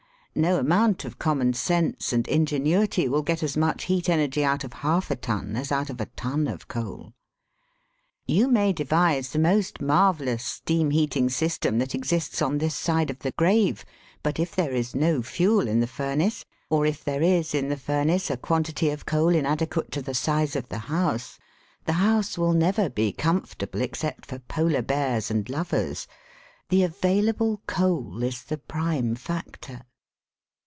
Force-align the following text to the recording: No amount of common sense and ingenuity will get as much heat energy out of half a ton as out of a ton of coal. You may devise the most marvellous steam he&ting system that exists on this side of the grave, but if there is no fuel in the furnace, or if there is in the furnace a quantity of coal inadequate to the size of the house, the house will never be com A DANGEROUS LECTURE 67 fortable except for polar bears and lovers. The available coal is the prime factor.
No 0.33 0.57
amount 0.59 1.03
of 1.03 1.19
common 1.19 1.51
sense 1.51 2.13
and 2.13 2.25
ingenuity 2.29 3.09
will 3.09 3.21
get 3.21 3.43
as 3.43 3.57
much 3.57 3.83
heat 3.83 4.07
energy 4.07 4.45
out 4.45 4.63
of 4.63 4.71
half 4.71 5.11
a 5.11 5.17
ton 5.17 5.57
as 5.57 5.73
out 5.73 5.89
of 5.89 5.99
a 5.99 6.05
ton 6.05 6.47
of 6.47 6.69
coal. 6.69 7.11
You 8.25 8.47
may 8.47 8.71
devise 8.71 9.31
the 9.33 9.39
most 9.39 9.81
marvellous 9.81 10.45
steam 10.45 10.91
he&ting 10.91 11.27
system 11.29 11.79
that 11.79 11.93
exists 11.93 12.41
on 12.41 12.57
this 12.59 12.75
side 12.75 13.09
of 13.09 13.19
the 13.19 13.33
grave, 13.33 13.83
but 14.23 14.39
if 14.39 14.55
there 14.55 14.71
is 14.71 14.95
no 14.95 15.21
fuel 15.21 15.67
in 15.67 15.81
the 15.81 15.85
furnace, 15.85 16.45
or 16.69 16.85
if 16.85 17.03
there 17.03 17.21
is 17.21 17.53
in 17.53 17.67
the 17.67 17.75
furnace 17.75 18.31
a 18.31 18.37
quantity 18.37 18.89
of 18.89 19.05
coal 19.05 19.35
inadequate 19.35 19.91
to 19.91 20.01
the 20.01 20.13
size 20.15 20.55
of 20.55 20.69
the 20.69 20.79
house, 20.87 21.39
the 21.83 21.93
house 21.99 22.37
will 22.37 22.53
never 22.53 22.87
be 22.89 23.11
com 23.11 23.39
A 23.39 23.39
DANGEROUS 23.41 23.49
LECTURE 23.49 23.65
67 23.67 23.69
fortable 23.69 23.83
except 24.15 24.25
for 24.27 24.39
polar 24.39 24.81
bears 24.81 25.29
and 25.29 25.49
lovers. 25.49 26.07
The 26.69 26.83
available 26.85 27.61
coal 27.67 28.23
is 28.23 28.43
the 28.43 28.57
prime 28.57 29.15
factor. 29.15 29.81